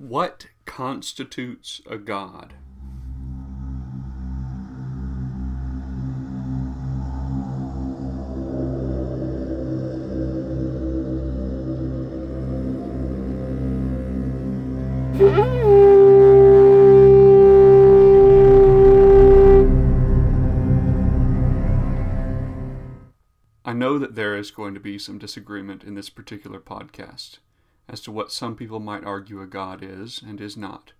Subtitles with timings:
[0.00, 2.54] What constitutes a god?
[23.66, 27.40] I know that there is going to be some disagreement in this particular podcast
[27.90, 30.92] as to what some people might argue a God is and is not,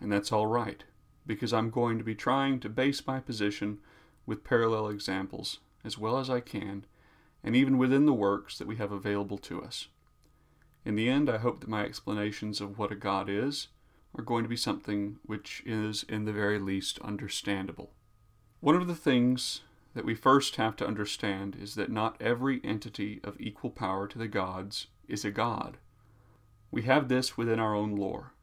[0.00, 0.84] and that's all right,
[1.26, 3.80] because I'm going to be trying to base my position
[4.24, 6.86] with parallel examples as well as I can,
[7.42, 9.88] and even within the works that we have available to us.
[10.84, 13.68] In the end, I hope that my explanations of what a God is
[14.16, 17.90] are going to be something which is, in the very least, understandable.
[18.60, 19.62] One of the things
[19.94, 24.18] that we first have to understand is that not every entity of equal power to
[24.18, 25.78] the gods is a god.
[26.70, 28.34] We have this within our own lore.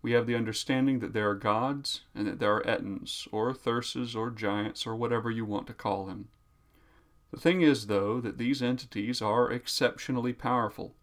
[0.00, 4.14] We have the understanding that there are gods and that there are Ettins, or Thurses,
[4.14, 6.28] or giants, or whatever you want to call them.
[7.30, 10.94] The thing is, though, that these entities are exceptionally powerful,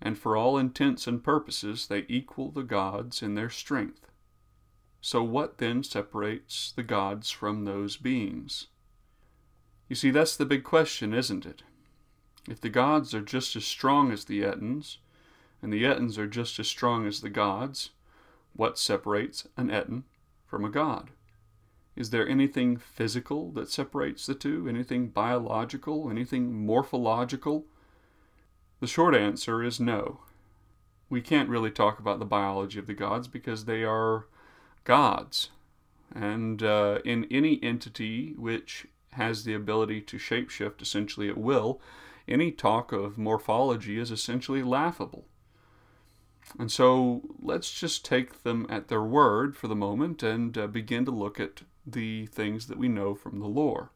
[0.00, 4.06] and for all intents and purposes they equal the gods in their strength.
[5.00, 8.68] So, what then separates the gods from those beings?
[9.88, 11.62] You see, that's the big question, isn't it?
[12.48, 14.98] If the gods are just as strong as the Ettins,
[15.62, 17.90] and the Ettins are just as strong as the gods,
[18.54, 20.04] what separates an Ettin
[20.46, 21.10] from a god?
[21.96, 24.68] Is there anything physical that separates the two?
[24.68, 26.08] Anything biological?
[26.10, 27.66] Anything morphological?
[28.80, 30.20] The short answer is no.
[31.10, 34.26] We can't really talk about the biology of the gods because they are
[34.84, 35.50] gods.
[36.14, 41.80] And uh, in any entity which has the ability to shapeshift essentially at will,
[42.28, 45.26] any talk of morphology is essentially laughable.
[46.58, 51.04] And so let's just take them at their word for the moment and uh, begin
[51.04, 53.90] to look at the things that we know from the lore.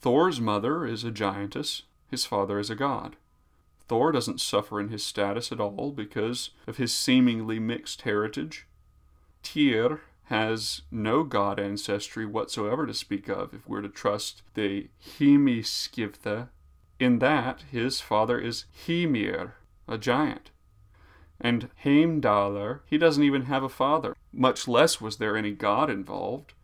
[0.00, 3.16] Thor's mother is a giantess, his father is a god.
[3.88, 8.66] Thor doesn't suffer in his status at all because of his seemingly mixed heritage.
[9.42, 16.48] Tyr has no god ancestry whatsoever to speak of if we're to trust the Hymiskvida.
[16.98, 19.52] In that, his father is Hymir,
[19.86, 20.50] a giant.
[21.40, 26.54] And Heimdallr, he doesn't even have a father, much less was there any god involved.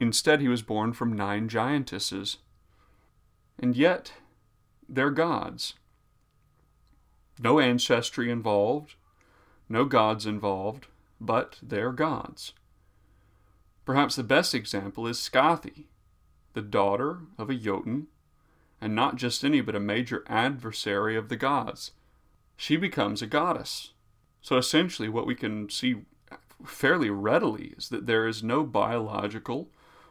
[0.00, 2.36] Instead, he was born from nine giantesses.
[3.58, 4.12] And yet,
[4.88, 5.74] they're gods.
[7.40, 8.94] No ancestry involved,
[9.68, 10.86] no gods involved,
[11.20, 12.52] but they're gods.
[13.84, 15.86] Perhaps the best example is Skathi,
[16.54, 18.06] the daughter of a Jotun,
[18.80, 21.92] and not just any, but a major adversary of the gods
[22.58, 23.92] she becomes a goddess.
[24.42, 26.02] So essentially, what we can see
[26.66, 29.70] fairly readily is that there is no biological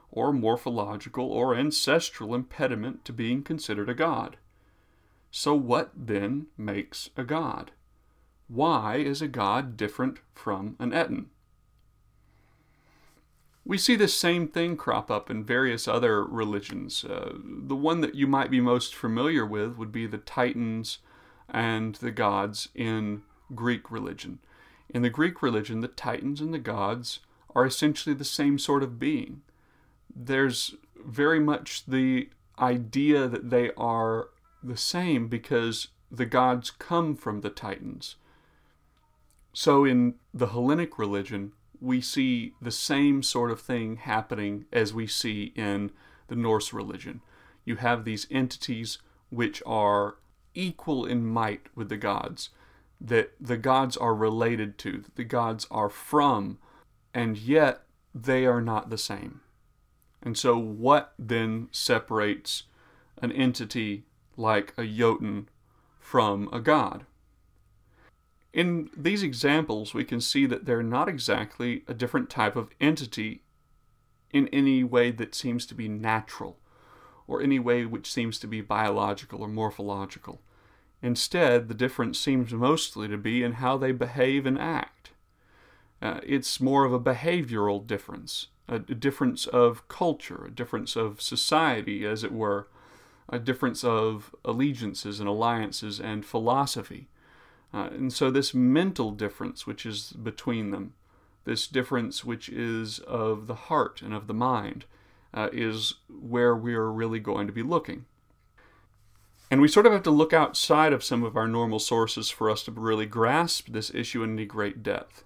[0.09, 4.37] or morphological or ancestral impediment to being considered a god.
[5.29, 7.71] So, what then makes a god?
[8.47, 11.29] Why is a god different from an Ettin?
[13.65, 17.03] We see this same thing crop up in various other religions.
[17.03, 20.99] Uh, the one that you might be most familiar with would be the Titans
[21.49, 23.23] and the gods in
[23.55, 24.39] Greek religion.
[24.89, 27.19] In the Greek religion, the Titans and the gods
[27.55, 29.41] are essentially the same sort of being.
[30.15, 34.29] There's very much the idea that they are
[34.63, 38.15] the same because the gods come from the Titans.
[39.53, 45.07] So in the Hellenic religion, we see the same sort of thing happening as we
[45.07, 45.91] see in
[46.27, 47.21] the Norse religion.
[47.65, 50.15] You have these entities which are
[50.57, 52.49] equal in might with the gods,
[52.99, 56.57] that the gods are related to, that the gods are from,
[57.13, 59.41] and yet they are not the same.
[60.21, 62.63] And so, what then separates
[63.21, 65.47] an entity like a Jotun
[65.99, 67.05] from a god?
[68.51, 73.43] In these examples, we can see that they're not exactly a different type of entity
[74.31, 76.57] in any way that seems to be natural
[77.27, 80.41] or any way which seems to be biological or morphological.
[81.01, 85.11] Instead, the difference seems mostly to be in how they behave and act.
[86.01, 92.05] Uh, it's more of a behavioral difference, a, difference of culture, a difference of society,
[92.05, 92.67] as it were,
[93.29, 97.07] a difference of allegiances and alliances and philosophy.
[97.73, 100.93] Uh, and so, this mental difference which is between them,
[101.45, 104.85] this difference which is of the heart and of the mind,
[105.33, 108.05] uh, is where we are really going to be looking.
[109.49, 112.49] And we sort of have to look outside of some of our normal sources for
[112.49, 115.23] us to really grasp this issue in any great depth.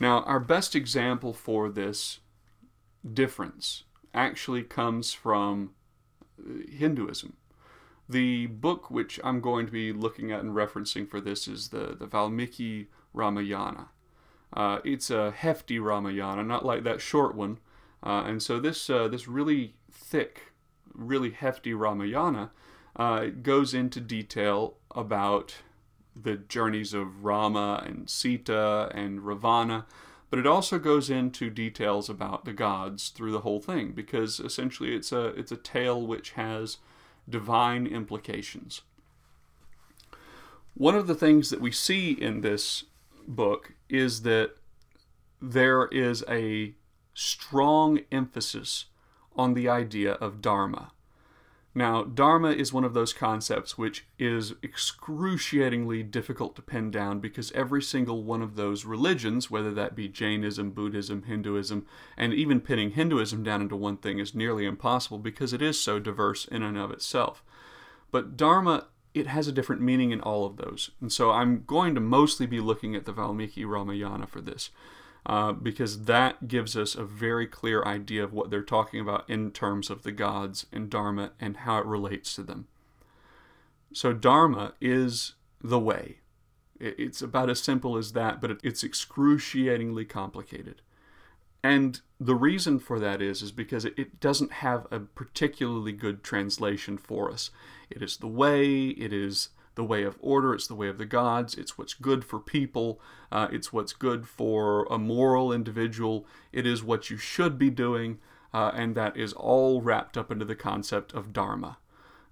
[0.00, 2.20] Now, our best example for this
[3.12, 3.84] difference
[4.14, 5.72] actually comes from
[6.38, 7.36] uh, Hinduism.
[8.08, 11.94] The book which I'm going to be looking at and referencing for this is the,
[11.98, 13.88] the Valmiki Ramayana.
[14.52, 17.58] Uh, it's a hefty Ramayana, not like that short one.
[18.02, 20.52] Uh, and so this uh, this really thick,
[20.98, 22.50] really hefty Ramayana
[22.96, 25.56] uh, goes into detail about
[26.14, 29.86] the journeys of Rama and Sita and Ravana,
[30.30, 34.94] but it also goes into details about the gods through the whole thing because essentially
[34.94, 36.78] it's a it's a tale which has
[37.28, 38.82] divine implications.
[40.74, 42.84] One of the things that we see in this
[43.26, 44.52] book is that
[45.40, 46.74] there is a
[47.14, 48.86] strong emphasis
[49.38, 50.90] on the idea of Dharma.
[51.74, 57.52] Now, Dharma is one of those concepts which is excruciatingly difficult to pin down because
[57.52, 61.86] every single one of those religions, whether that be Jainism, Buddhism, Hinduism,
[62.16, 66.00] and even pinning Hinduism down into one thing is nearly impossible because it is so
[66.00, 67.44] diverse in and of itself.
[68.10, 70.90] But Dharma, it has a different meaning in all of those.
[71.00, 74.70] And so I'm going to mostly be looking at the Valmiki Ramayana for this
[75.28, 79.50] uh, because that gives us a very clear idea of what they're talking about in
[79.50, 82.66] terms of the gods and Dharma and how it relates to them.
[83.92, 86.18] So, Dharma is the way.
[86.80, 90.80] It's about as simple as that, but it's excruciatingly complicated.
[91.62, 96.96] And the reason for that is is because it doesn't have a particularly good translation
[96.96, 97.50] for us.
[97.90, 99.48] It is the way, it is
[99.78, 103.00] the way of order, it's the way of the gods, it's what's good for people,
[103.30, 108.18] uh, it's what's good for a moral individual, it is what you should be doing,
[108.52, 111.78] uh, and that is all wrapped up into the concept of Dharma.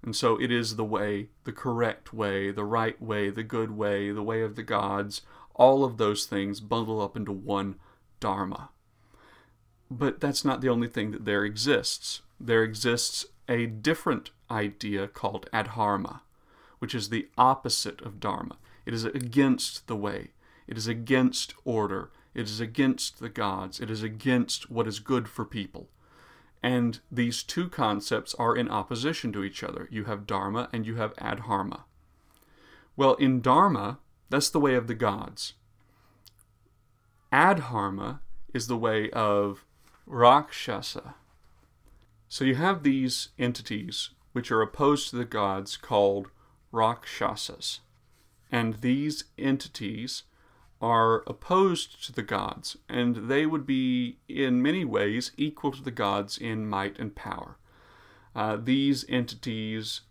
[0.03, 4.11] And so it is the way, the correct way, the right way, the good way,
[4.11, 5.21] the way of the gods,
[5.55, 7.75] all of those things bundle up into one
[8.19, 8.71] Dharma.
[9.89, 12.23] But that's not the only thing that there exists.
[12.41, 16.19] There exists a different idea called adharma
[16.79, 18.57] which is the opposite of Dharma.
[18.85, 20.31] It is against the way,
[20.67, 25.27] it is against order, it is against the gods, it is against what is good
[25.27, 25.89] for people.
[26.63, 29.87] And these two concepts are in opposition to each other.
[29.91, 31.83] You have Dharma and you have Adharma.
[32.95, 35.53] Well, in Dharma, that's the way of the gods.
[37.31, 38.19] Adharma
[38.53, 39.65] is the way of
[40.05, 41.15] Rakshasa.
[42.29, 46.29] So you have these entities which are opposed to the gods called
[46.71, 47.81] Rakshasas.
[48.51, 50.23] And these entities
[50.81, 55.91] are opposed to the gods, and they would be, in many ways, equal to the
[55.91, 57.57] gods in might and power.
[58.35, 60.01] Uh, these entities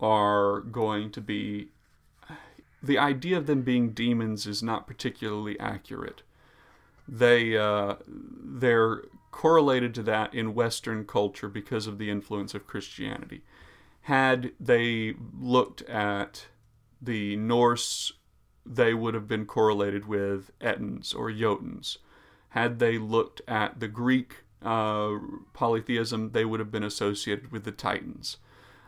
[0.00, 1.68] are going to be.
[2.82, 6.22] The idea of them being demons is not particularly accurate.
[7.08, 13.42] They uh, they're correlated to that in Western culture because of the influence of Christianity
[14.06, 16.46] had they looked at
[17.02, 18.12] the Norse,
[18.64, 21.98] they would have been correlated with Ettins or Jotuns.
[22.50, 25.14] Had they looked at the Greek uh,
[25.54, 28.36] polytheism, they would have been associated with the Titans.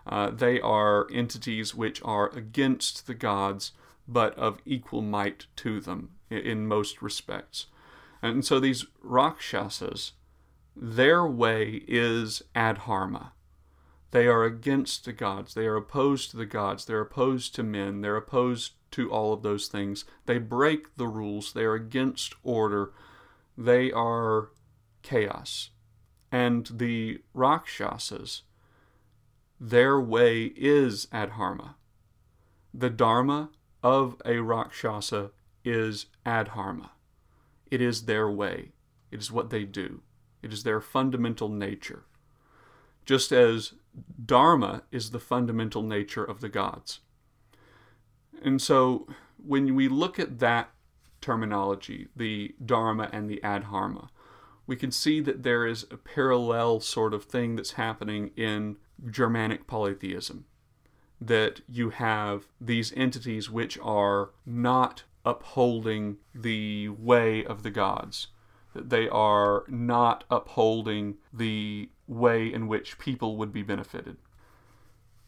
[0.07, 3.73] Uh, they are entities which are against the gods,
[4.07, 7.67] but of equal might to them in, in most respects.
[8.23, 10.13] And so these Rakshasas,
[10.77, 13.33] their way is adharma.
[14.11, 15.55] They are against the gods.
[15.55, 16.85] They are opposed to the gods.
[16.85, 18.01] They're opposed to men.
[18.01, 20.05] They're opposed to all of those things.
[20.27, 21.53] They break the rules.
[21.53, 22.93] They are against order.
[23.57, 24.51] They are
[25.03, 25.71] chaos.
[26.33, 28.43] And the Rakshasas,
[29.61, 31.75] their way is adharma.
[32.73, 33.51] The dharma
[33.83, 35.31] of a Rakshasa
[35.65, 36.91] is adharma.
[37.71, 38.73] It is their way.
[39.11, 40.03] It is what they do.
[40.43, 42.05] It is their fundamental nature.
[43.09, 43.73] Just as
[44.23, 47.01] Dharma is the fundamental nature of the gods.
[48.43, 49.09] And so
[49.43, 50.69] when we look at that
[51.23, 54.11] terminology, the Dharma and the Adharma,
[54.67, 58.77] we can see that there is a parallel sort of thing that's happening in
[59.11, 60.45] Germanic polytheism.
[61.19, 68.27] That you have these entities which are not upholding the way of the gods,
[68.75, 74.17] that they are not upholding the way in which people would be benefited.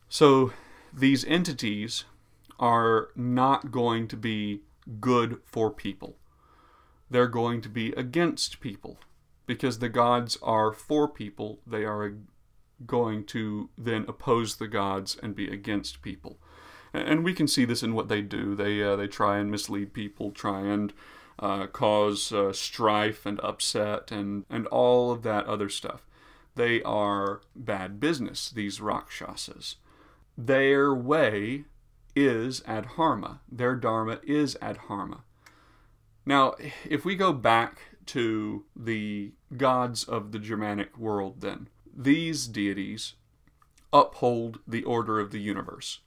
[0.09, 0.53] So
[0.93, 2.05] these entities
[2.59, 4.63] are not going to be
[4.99, 6.17] good for people.
[7.09, 8.99] They're going to be against people
[9.47, 11.61] because the gods are for people.
[11.67, 12.15] They are
[12.87, 16.39] going to then oppose the gods and be against people.
[16.93, 18.55] And we can see this in what they do.
[18.55, 20.93] They uh, they try and mislead people, try and
[21.39, 26.05] uh, cause uh, strife and upset and and all of that other stuff.
[26.61, 28.50] They are bad business.
[28.50, 29.76] These rakshasas.
[30.37, 31.64] Their way
[32.14, 33.38] is adharma.
[33.50, 35.23] Their dharma is adharma.
[36.26, 43.14] Now, if we go back to the gods of the Germanic world, then these deities
[43.90, 46.00] uphold the order of the universe.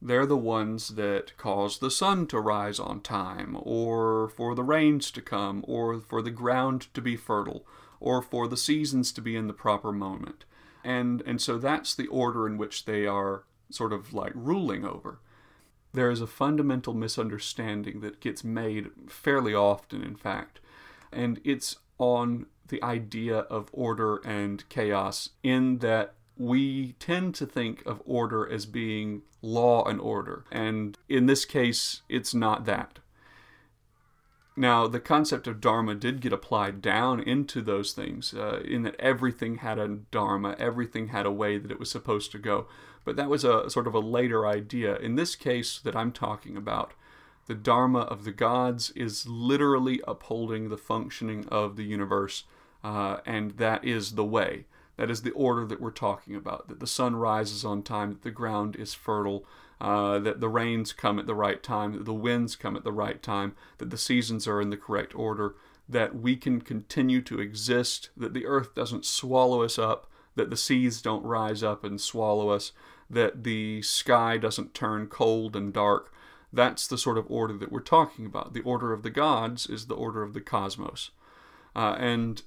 [0.00, 5.10] They're the ones that cause the sun to rise on time, or for the rains
[5.10, 7.66] to come, or for the ground to be fertile,
[8.02, 10.44] or for the seasons to be in the proper moment.
[10.84, 15.20] And, and so that's the order in which they are sort of like ruling over.
[15.92, 20.58] There is a fundamental misunderstanding that gets made fairly often, in fact,
[21.12, 27.84] and it's on the idea of order and chaos, in that we tend to think
[27.86, 32.98] of order as being law and order, and in this case, it's not that.
[34.54, 38.96] Now, the concept of Dharma did get applied down into those things, uh, in that
[38.98, 42.66] everything had a Dharma, everything had a way that it was supposed to go.
[43.04, 44.96] But that was a sort of a later idea.
[44.96, 46.92] In this case that I'm talking about,
[47.46, 52.44] the Dharma of the gods is literally upholding the functioning of the universe,
[52.84, 54.66] uh, and that is the way.
[54.96, 56.68] That is the order that we're talking about.
[56.68, 59.44] That the sun rises on time, that the ground is fertile,
[59.82, 62.92] uh, that the rains come at the right time, that the winds come at the
[62.92, 65.56] right time, that the seasons are in the correct order,
[65.88, 70.56] that we can continue to exist, that the earth doesn't swallow us up, that the
[70.56, 72.70] seas don't rise up and swallow us,
[73.10, 76.14] that the sky doesn't turn cold and dark,
[76.52, 78.54] that's the sort of order that we're talking about.
[78.54, 81.10] The order of the gods is the order of the cosmos.
[81.74, 82.42] Uh, and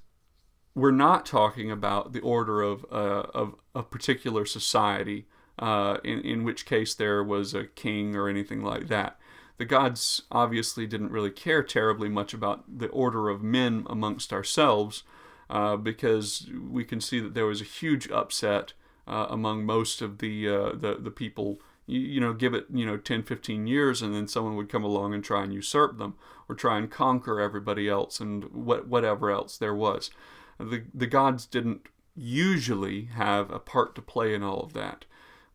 [0.74, 5.26] we're not talking about the order of, uh, of a particular society,
[5.58, 9.18] uh, in, in which case there was a king or anything like that.
[9.58, 15.02] The gods obviously didn't really care terribly much about the order of men amongst ourselves,
[15.48, 18.74] uh, because we can see that there was a huge upset
[19.06, 22.84] uh, among most of the, uh, the, the people you, you know, give it, you
[22.84, 26.14] know, 10, 15 years, and then someone would come along and try and usurp them
[26.48, 30.10] or try and conquer everybody else and what, whatever else there was.
[30.58, 35.04] The, the gods didn't usually have a part to play in all of that.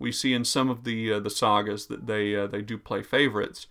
[0.02, 3.04] We see in some of the uh, the sagas that they uh, they do play
[3.04, 3.68] favorites,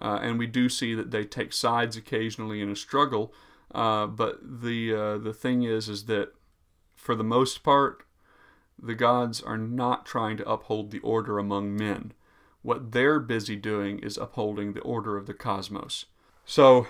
[0.00, 3.34] uh, and we do see that they take sides occasionally in a struggle.
[3.74, 6.32] Uh, but the uh, the thing is, is that
[6.94, 8.04] for the most part,
[8.80, 12.12] the gods are not trying to uphold the order among men.
[12.62, 16.06] What they're busy doing is upholding the order of the cosmos.
[16.44, 16.86] So,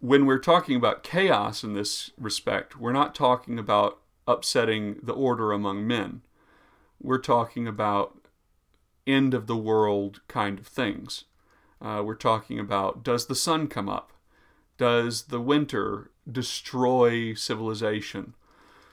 [0.00, 5.52] when we're talking about chaos in this respect, we're not talking about upsetting the order
[5.52, 6.22] among men.
[7.00, 8.16] We're talking about
[9.06, 11.24] end of the world kind of things.
[11.80, 14.12] Uh, we're talking about does the sun come up?
[14.76, 18.34] Does the winter destroy civilization?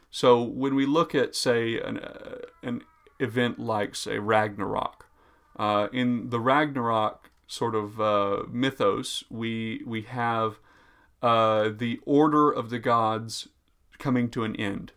[0.09, 2.83] So when we look at, say, an, uh, an
[3.19, 5.07] event like, say, Ragnarok,
[5.57, 10.59] uh, in the Ragnarok sort of uh, mythos, we we have
[11.21, 13.49] uh, the order of the gods
[13.97, 14.93] coming to an end.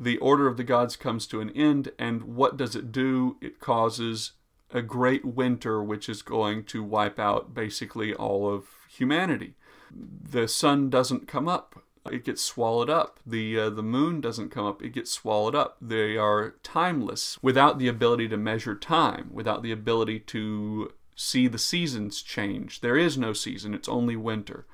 [0.00, 3.36] The order of the gods comes to an end, and what does it do?
[3.40, 4.32] It causes
[4.70, 9.54] a great winter, which is going to wipe out basically all of humanity.
[9.90, 13.20] The sun doesn't come up it gets swallowed up.
[13.26, 15.76] The uh, the moon doesn't come up; it gets swallowed up.
[15.80, 21.58] They are timeless, without the ability to measure time, without the ability to see the
[21.58, 22.80] seasons change.
[22.80, 24.66] There is no season; it's only winter.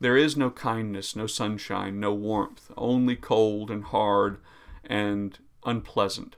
[0.00, 4.38] There is no kindness, no sunshine, no warmth, only cold and hard
[4.88, 6.36] and unpleasant.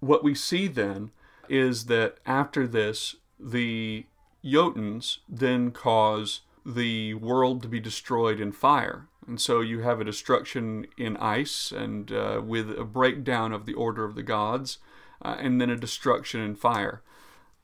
[0.00, 1.10] What we see then
[1.48, 4.06] is that after this, the
[4.44, 9.06] Jotuns then cause the world to be destroyed in fire.
[9.26, 13.74] And so you have a destruction in ice and uh, with a breakdown of the
[13.74, 14.78] order of the gods,
[15.22, 17.02] uh, and then a destruction in fire.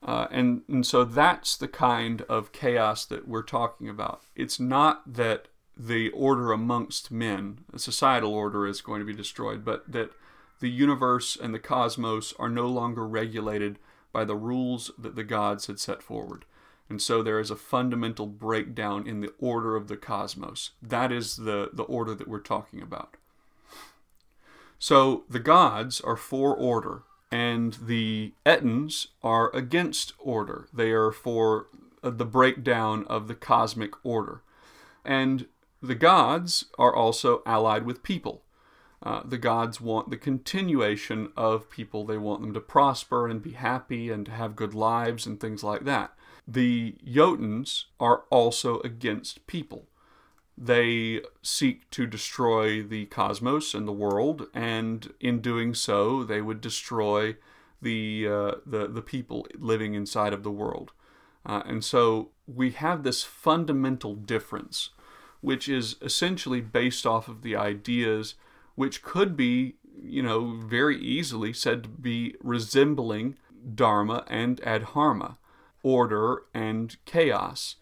[0.03, 4.23] Uh, and, and so that's the kind of chaos that we're talking about.
[4.35, 5.47] It's not that
[5.87, 10.11] the order amongst men, societal order, is going to be destroyed, but that
[10.59, 13.79] the universe and the cosmos are no longer regulated
[14.11, 16.45] by the rules that the gods had set forward.
[16.87, 20.71] And so there is a fundamental breakdown in the order of the cosmos.
[20.81, 23.15] That is the, the order that we're talking about.
[24.77, 30.67] So the gods are for order, and the Ettins are against order.
[30.73, 31.67] They are for
[32.03, 34.41] uh, the breakdown of the cosmic order.
[35.05, 35.47] And
[35.81, 38.43] the gods are also allied with people.
[39.03, 42.05] Uh, the gods want the continuation of people.
[42.05, 45.63] They want them to prosper and be happy and to have good lives and things
[45.63, 46.13] like that.
[46.47, 49.87] The Jotuns are also against people.
[50.57, 56.61] They seek to destroy the cosmos and the world, and in doing so, they would
[56.61, 57.37] destroy
[57.81, 60.91] the uh, the the people living inside of the world.
[61.43, 64.91] Uh, and so we have this fundamental difference,
[65.41, 68.35] which is essentially based off of the ideas
[68.75, 73.35] which could be, you know, very easily said to be resembling
[73.75, 75.37] Dharma and Adharma,
[75.83, 77.75] order and chaos.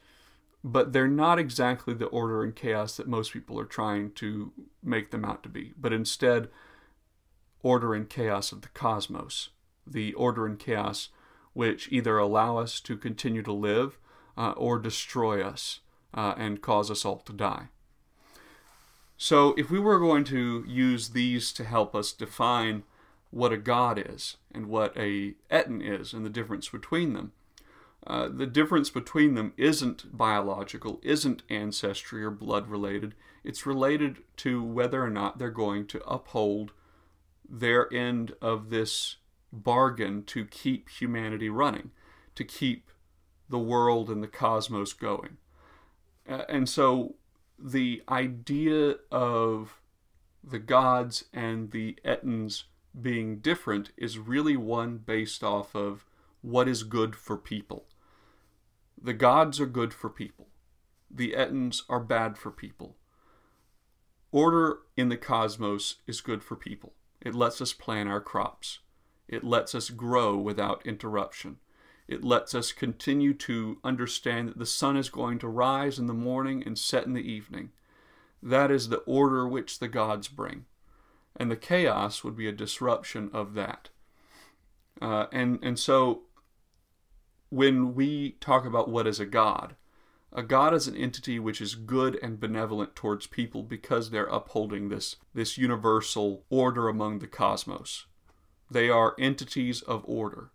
[0.63, 4.51] But they're not exactly the order and chaos that most people are trying to
[4.83, 6.49] make them out to be, but instead,
[7.61, 9.49] order and chaos of the cosmos,
[9.85, 11.09] the order and chaos
[11.53, 13.97] which either allow us to continue to live
[14.37, 15.79] uh, or destroy us
[16.13, 17.67] uh, and cause us all to die.
[19.17, 22.83] So, if we were going to use these to help us define
[23.31, 27.33] what a god is and what a etin is and the difference between them,
[28.07, 33.13] uh, the difference between them isn't biological, isn't ancestry or blood related.
[33.43, 36.71] It's related to whether or not they're going to uphold
[37.47, 39.17] their end of this
[39.51, 41.91] bargain to keep humanity running,
[42.35, 42.89] to keep
[43.49, 45.37] the world and the cosmos going.
[46.29, 47.15] Uh, and so
[47.57, 49.81] the idea of
[50.43, 52.63] the gods and the etins
[52.99, 56.05] being different is really one based off of
[56.41, 57.85] what is good for people.
[59.01, 60.47] The gods are good for people.
[61.09, 62.95] The etins are bad for people.
[64.31, 66.93] Order in the cosmos is good for people.
[67.21, 68.79] It lets us plant our crops.
[69.27, 71.57] It lets us grow without interruption.
[72.09, 76.13] It lets us continue to understand that the sun is going to rise in the
[76.13, 77.69] morning and set in the evening.
[78.41, 80.65] That is the order which the gods bring.
[81.35, 83.89] And the chaos would be a disruption of that.
[84.99, 86.23] Uh, and, and so
[87.51, 89.75] when we talk about what is a god,
[90.33, 94.89] a god is an entity which is good and benevolent towards people because they're upholding
[94.89, 98.07] this, this universal order among the cosmos.
[98.71, 100.49] They are entities of order.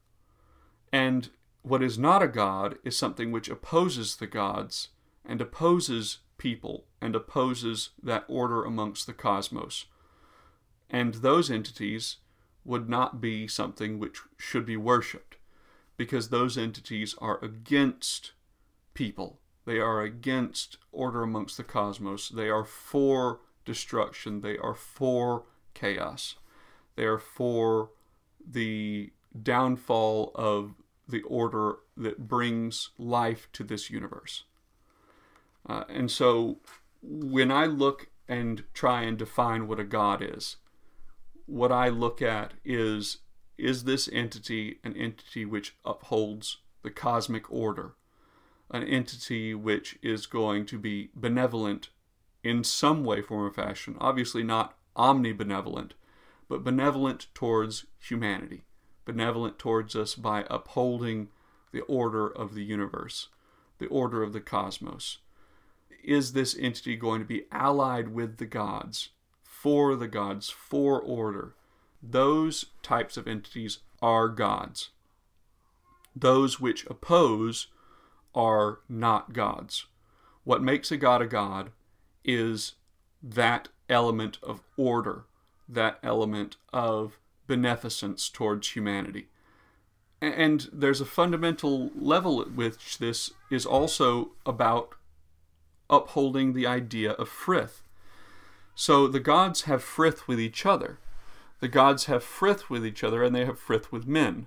[0.93, 1.31] And
[1.65, 4.89] what is not a God is something which opposes the gods
[5.25, 9.87] and opposes people and opposes that order amongst the cosmos.
[10.91, 12.19] And those entities
[12.67, 15.39] would not be something which should be worshipped
[15.97, 18.33] because those entities are against
[18.93, 19.41] people.
[19.65, 22.29] They are against order amongst the cosmos.
[22.29, 24.43] They are for destruction.
[24.43, 26.37] They are for chaos.
[26.95, 27.89] They are for
[28.47, 30.75] the downfall of
[31.09, 34.45] the order that brings life to this universe.
[35.69, 36.59] Uh, and so
[37.03, 40.57] when I look and try and define what a God is,
[41.47, 43.19] what I look at is
[43.57, 47.95] is this entity an entity which upholds the cosmic order,
[48.71, 51.91] an entity which is going to be benevolent
[52.43, 55.93] in some way, form, or fashion, obviously not omnibenevolent,
[56.49, 58.63] but benevolent towards humanity,
[59.05, 61.29] benevolent towards us by upholding
[61.73, 63.29] the order of the universe,
[63.79, 65.19] the order of the cosmos.
[66.03, 69.11] Is this entity going to be allied with the gods,
[69.43, 71.55] for the gods, for order?
[72.03, 74.91] Those types of entities are gods.
[76.15, 77.69] Those which oppose
[78.35, 79.87] are not gods.
[80.45, 81.71] What makes a god a god
[82.25, 82.75] is
[83.23, 85.25] that element of order
[85.69, 89.29] that element of beneficence towards humanity.
[90.21, 94.95] And there's a fundamental level at which this is also about
[95.91, 97.83] upholding the idea of frith.
[98.75, 100.99] So the gods have frith with each other.
[101.61, 104.47] The gods have frith with each other and they have frith with men.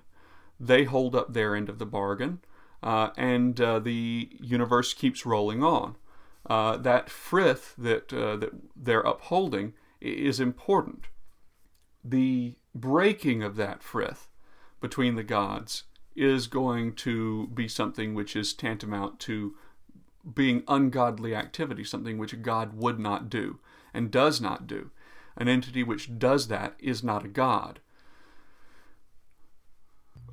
[0.60, 2.40] They hold up their end of the bargain,
[2.82, 5.96] uh, and uh, the universe keeps rolling on.
[6.48, 11.04] Uh, that frith that, uh, that they're upholding is important.
[12.04, 14.28] The breaking of that frith
[14.80, 19.54] between the gods is going to be something which is tantamount to
[20.34, 23.58] being ungodly activity, something which a God would not do
[23.94, 24.90] and does not do.
[25.36, 27.78] An entity which does that is not a God.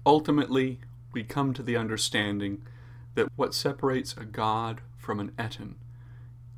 [0.06, 0.82] Ultimately,
[1.14, 2.66] we come to the understanding
[3.14, 5.76] that what separates a God from an etin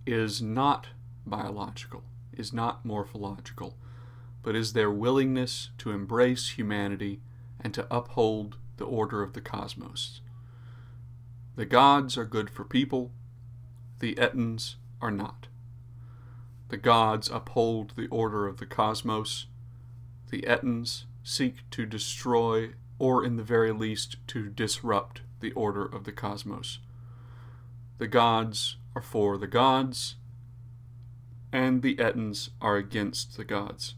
[0.05, 0.87] is not
[1.25, 3.75] biological is not morphological,
[4.47, 7.19] but is their willingness to embrace humanity
[7.60, 10.21] and to uphold the order of the cosmos.
[11.57, 13.12] The gods are good for people,
[13.99, 15.47] the etins are not.
[16.69, 19.47] The gods uphold the order of the cosmos.
[20.29, 26.05] The Ettins seek to destroy, or in the very least to disrupt, the order of
[26.05, 26.79] the cosmos.
[27.97, 30.15] The gods are for the gods,
[31.51, 33.95] and the Ettins are against the gods.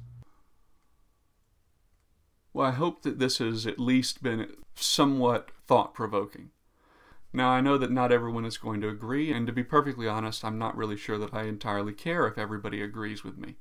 [2.60, 6.50] Well, I hope that this has at least been somewhat thought provoking.
[7.32, 10.44] Now, I know that not everyone is going to agree, and to be perfectly honest,
[10.44, 13.56] I'm not really sure that I entirely care if everybody agrees with me.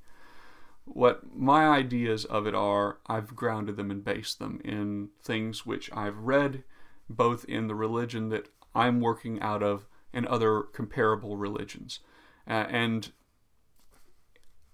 [0.85, 5.93] What my ideas of it are, I've grounded them and based them in things which
[5.93, 6.65] I've read,
[7.09, 12.01] both in the religion that I'm working out of and other comparable religions.
[12.49, 13.13] Uh, and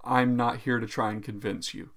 [0.03, 1.91] I'm not here to try and convince you.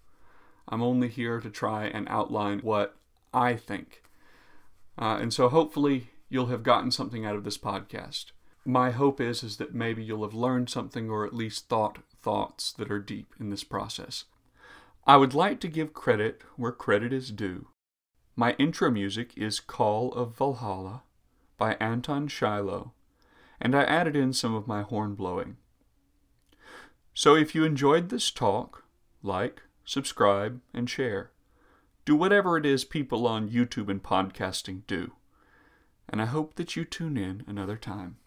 [0.67, 2.95] I'm only here to try and outline what
[3.33, 4.03] I think.
[4.97, 8.31] Uh, and so hopefully you'll have gotten something out of this podcast.
[8.65, 12.73] My hope is is that maybe you'll have learned something or at least thought thoughts
[12.73, 14.25] that are deep in this process.
[15.05, 17.67] I would like to give credit where credit is due.
[18.35, 21.03] My intro music is Call of Valhalla
[21.57, 22.91] by Anton Shiloh,
[23.61, 25.57] and I added in some of my horn blowing.
[27.13, 28.83] So if you enjoyed this talk,
[29.23, 31.31] like, subscribe, and share.
[32.03, 35.13] Do whatever it is people on YouTube and podcasting do.
[36.09, 38.17] And I hope that you tune in another time.